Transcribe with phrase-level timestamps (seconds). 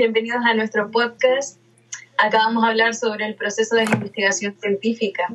[0.00, 1.58] bienvenidos a nuestro podcast.
[2.16, 5.28] Acá vamos a hablar sobre el proceso de la investigación científica.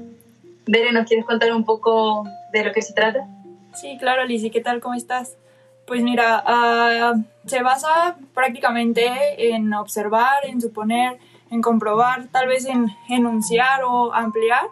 [0.65, 3.27] Bere, ¿nos quieres contar un poco de lo que se trata?
[3.75, 4.81] Sí, claro, Lizzie, ¿qué tal?
[4.81, 5.37] ¿Cómo estás?
[5.85, 9.05] Pues mira, uh, se basa prácticamente
[9.37, 11.19] en observar, en suponer,
[11.51, 14.63] en comprobar, tal vez en enunciar o ampliar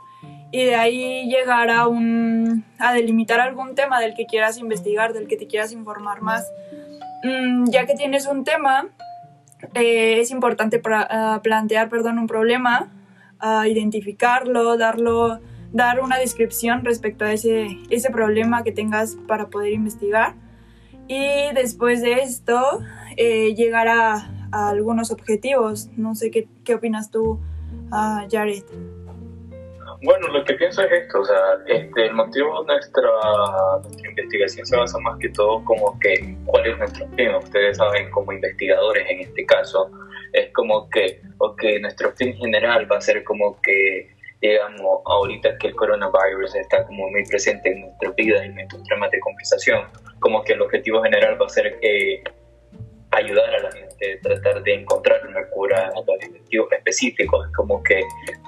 [0.52, 5.28] y de ahí llegar a, un, a delimitar algún tema del que quieras investigar, del
[5.28, 6.52] que te quieras informar más.
[7.24, 8.90] Mm, ya que tienes un tema,
[9.74, 12.92] eh, es importante para, plantear perdón, un problema,
[13.66, 15.40] identificarlo, darlo,
[15.74, 20.36] dar una descripción respecto a ese, ese problema que tengas para poder investigar.
[21.08, 22.82] Y después de esto,
[23.18, 25.90] eh, llegar a, algunos objetivos.
[25.98, 27.40] No sé qué, qué opinas tú,
[27.92, 28.64] uh, Jared.
[30.04, 33.10] Bueno, lo que pienso es esto, o sea, este, el motivo de nuestra,
[34.14, 37.36] investigación se basa más que todo como que cuál es nuestro fin.
[37.36, 39.90] Ustedes saben, como investigadores en este caso,
[40.34, 44.10] es como que, ok, nuestro fin general va a ser como que,
[44.42, 48.84] digamos, ahorita que el coronavirus está como muy presente en nuestra vida y en nuestros
[48.84, 49.82] temas de conversación,
[50.20, 52.24] como que el objetivo general va a ser que
[53.16, 58.02] ayudar a la gente, tratar de encontrar una cura a los objetivos específicos, como que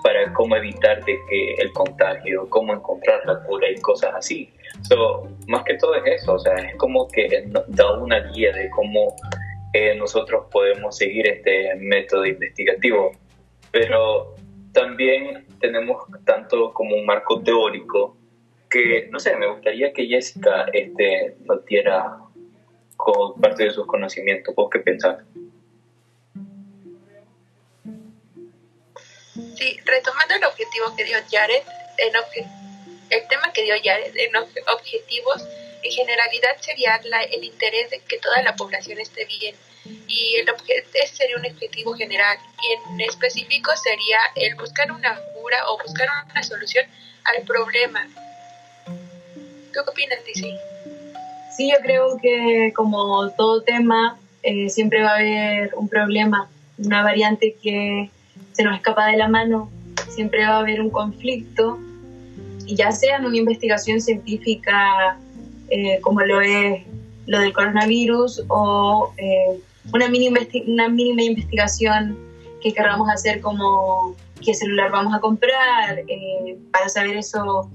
[0.03, 4.52] para cómo evitar de que el contagio, cómo encontrar la cura y cosas así.
[4.81, 8.69] So, más que todo es eso, o sea, es como que da una guía de
[8.69, 9.16] cómo
[9.73, 13.11] eh, nosotros podemos seguir este método investigativo,
[13.71, 14.36] pero
[14.73, 18.17] también tenemos tanto como un marco teórico
[18.69, 22.17] que, no sé, me gustaría que Jessica este, nos diera
[22.95, 24.53] con parte de sus conocimientos.
[24.55, 25.17] ¿Vos qué pensás?
[29.57, 31.63] Sí, retomando el objetivo que dio Jared,
[31.97, 35.47] el tema que dio Jared en objetivos,
[35.83, 36.99] en generalidad sería
[37.31, 39.55] el interés de que toda la población esté bien.
[40.07, 40.47] Y el
[40.93, 42.37] ese sería un objetivo general.
[42.61, 46.86] Y en específico sería el buscar una cura o buscar una solución
[47.23, 48.08] al problema.
[48.86, 50.58] ¿Tú qué opinas, Tizi?
[51.55, 57.02] Sí, yo creo que como todo tema, eh, siempre va a haber un problema, una
[57.02, 58.10] variante que
[58.52, 59.70] se nos escapa de la mano,
[60.10, 61.80] siempre va a haber un conflicto,
[62.65, 65.17] y ya sea en una investigación científica
[65.70, 66.83] eh, como lo es
[67.27, 69.60] lo del coronavirus o eh,
[69.94, 70.39] una, mínima
[71.23, 72.17] investigación
[72.61, 76.04] que queramos hacer como qué celular vamos a comprar,
[76.71, 77.70] para saber eso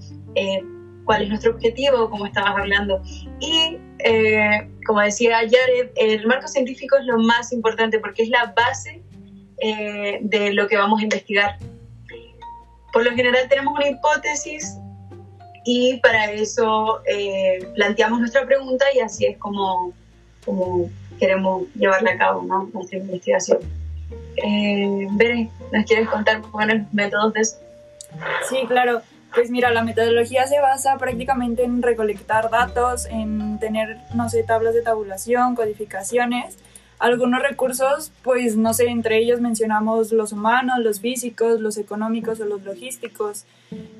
[1.10, 3.02] cuál es nuestro objetivo, como estabas hablando.
[3.40, 8.54] Y eh, como decía Jared, el marco científico es lo más importante porque es la
[8.54, 9.02] base
[9.60, 11.58] eh, de lo que vamos a investigar.
[12.92, 14.78] Por lo general tenemos una hipótesis
[15.64, 19.92] y para eso eh, planteamos nuestra pregunta y así es como,
[20.44, 20.88] como
[21.18, 22.70] queremos llevarla a cabo ¿no?
[22.72, 23.58] nuestra investigación.
[24.36, 25.08] Eh,
[25.72, 27.56] ¿nos quieres contar los métodos de eso?
[28.48, 29.02] Sí, claro.
[29.34, 34.74] Pues mira, la metodología se basa prácticamente en recolectar datos, en tener, no sé, tablas
[34.74, 36.58] de tabulación, codificaciones.
[36.98, 42.44] Algunos recursos, pues no sé, entre ellos mencionamos los humanos, los físicos, los económicos o
[42.44, 43.46] los logísticos.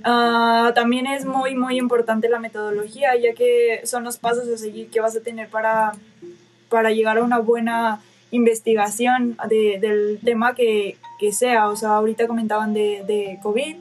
[0.05, 4.91] Ah, también es muy, muy importante la metodología, ya que son los pasos a seguir
[4.91, 5.93] que vas a tener para,
[6.69, 8.03] para llegar a una buena
[8.33, 11.69] investigación de, del tema que, que, sea.
[11.69, 13.77] O sea, ahorita comentaban de, de COVID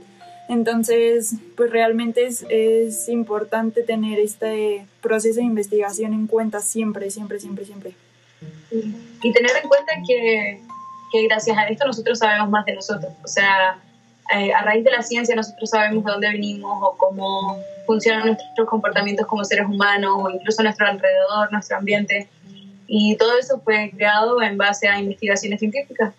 [0.49, 7.39] entonces, pues realmente es, es, importante tener este proceso de investigación en cuenta siempre, siempre,
[7.39, 7.93] siempre, siempre.
[8.71, 10.59] Y tener en cuenta que,
[11.11, 13.13] que gracias a esto nosotros sabemos más de nosotros.
[13.23, 13.79] O sea,
[14.35, 18.67] eh, a raíz de la ciencia nosotros sabemos de dónde venimos o cómo funcionan nuestros
[18.67, 22.27] comportamientos como seres humanos o incluso nuestro alrededor, nuestro ambiente.
[22.87, 26.15] Y todo eso fue creado en base a investigaciones científicas.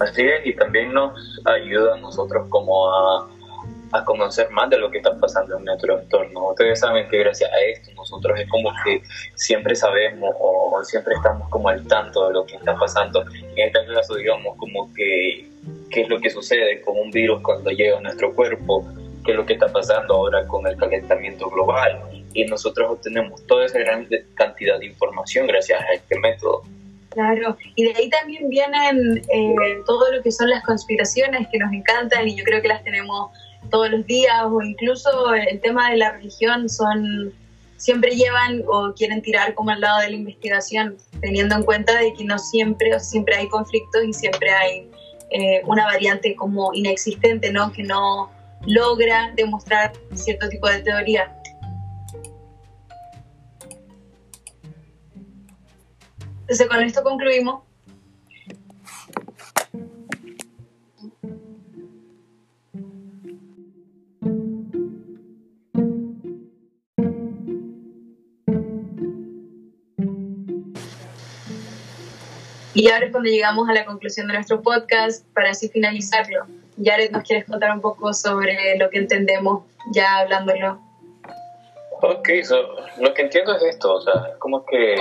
[0.00, 1.12] Así es, y también nos
[1.44, 3.28] ayuda a nosotros como a,
[3.92, 6.50] a conocer más de lo que está pasando en nuestro entorno.
[6.50, 9.02] Ustedes saben que gracias a esto nosotros es como que
[9.34, 13.24] siempre sabemos o siempre estamos como al tanto de lo que está pasando.
[13.56, 15.46] En este caso, digamos, como que
[15.90, 18.86] qué es lo que sucede con un virus cuando llega a nuestro cuerpo,
[19.24, 22.00] qué es lo que está pasando ahora con el calentamiento global.
[22.32, 26.62] Y nosotros obtenemos toda esa gran cantidad de información gracias a este método.
[27.10, 29.54] Claro, y de ahí también vienen eh,
[29.84, 33.30] todo lo que son las conspiraciones que nos encantan y yo creo que las tenemos
[33.68, 37.34] todos los días o incluso el tema de la religión son
[37.76, 42.14] siempre llevan o quieren tirar como al lado de la investigación teniendo en cuenta de
[42.14, 44.90] que no siempre siempre hay conflictos y siempre hay
[45.30, 48.30] eh, una variante como inexistente no que no
[48.66, 51.34] logra demostrar cierto tipo de teoría
[56.50, 57.62] Entonces con esto concluimos.
[72.74, 76.46] Y ahora es cuando llegamos a la conclusión de nuestro podcast para así finalizarlo.
[76.78, 79.62] Yaret, ¿nos quieres contar un poco sobre lo que entendemos
[79.92, 80.80] ya hablándolo
[82.10, 82.28] Ok,
[82.98, 84.96] lo que entiendo es esto, o sea, como que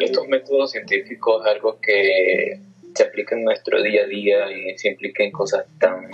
[0.00, 2.60] estos métodos científicos es algo que
[2.94, 6.10] se aplica en nuestro día a día y se implica en cosas tan,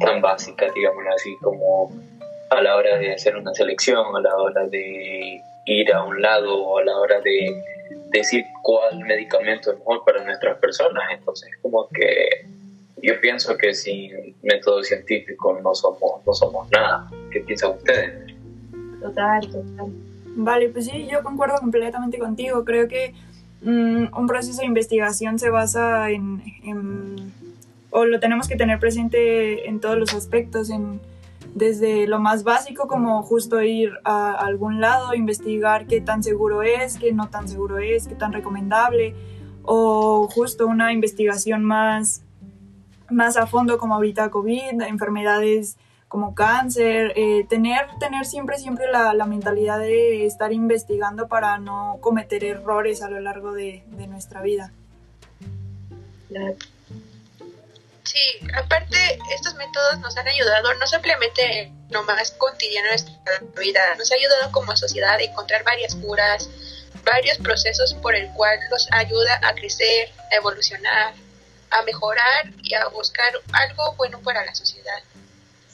[0.00, 1.92] tan básicas, digamos así, como
[2.48, 6.78] a la hora de hacer una selección, a la hora de ir a un lado,
[6.78, 7.54] a la hora de
[8.08, 11.04] decir cuál medicamento es mejor para nuestras personas.
[11.12, 12.46] Entonces, como que
[13.02, 17.06] yo pienso que sin método científico no somos, no somos nada.
[17.30, 18.31] ¿Qué piensan ustedes?
[19.02, 19.92] Total, total.
[20.36, 22.64] Vale, pues sí, yo concuerdo completamente contigo.
[22.64, 23.14] Creo que
[23.62, 27.32] mm, un proceso de investigación se basa en, en,
[27.90, 31.00] o lo tenemos que tener presente en todos los aspectos, en,
[31.54, 36.96] desde lo más básico como justo ir a algún lado, investigar qué tan seguro es,
[36.98, 39.14] qué no tan seguro es, qué tan recomendable,
[39.62, 42.22] o justo una investigación más,
[43.10, 45.76] más a fondo como ahorita COVID, enfermedades
[46.12, 51.96] como cáncer, eh, tener, tener siempre, siempre la, la, mentalidad de estar investigando para no
[52.02, 54.70] cometer errores a lo largo de, de nuestra vida.
[58.02, 58.20] Sí,
[58.54, 63.14] aparte estos métodos nos han ayudado no simplemente en lo más cotidiano de nuestra
[63.58, 66.50] vida, nos ha ayudado como sociedad a encontrar varias curas,
[67.06, 71.14] varios procesos por el cual nos ayuda a crecer, a evolucionar,
[71.70, 75.02] a mejorar y a buscar algo bueno para la sociedad.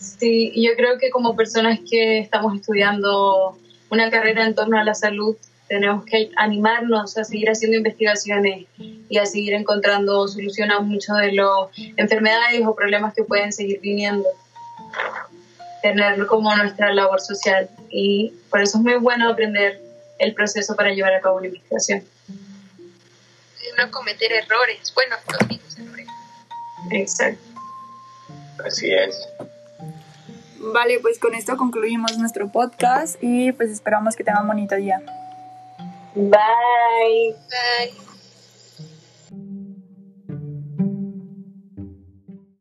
[0.01, 3.59] Sí, yo creo que como personas que estamos estudiando
[3.91, 5.37] una carrera en torno a la salud,
[5.69, 11.33] tenemos que animarnos a seguir haciendo investigaciones y a seguir encontrando soluciones a muchas de
[11.33, 14.29] las enfermedades o problemas que pueden seguir viniendo.
[15.83, 19.81] Tenerlo como nuestra labor social y por eso es muy bueno aprender
[20.19, 22.03] el proceso para llevar a cabo una investigación.
[23.77, 25.17] No cometer errores, bueno,
[25.49, 26.07] mismos errores.
[26.91, 27.49] Exacto.
[28.65, 29.15] Así es.
[30.61, 35.01] Vale, pues con esto concluimos nuestro podcast y pues esperamos que tengan un bonito día.
[36.15, 37.37] Bye.
[37.49, 38.08] Bye.